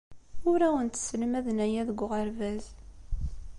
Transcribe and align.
Ur 0.49 0.59
awent-sselmaden 0.67 1.57
aya 1.65 1.81
deg 1.89 1.99
uɣerbaz. 2.05 2.63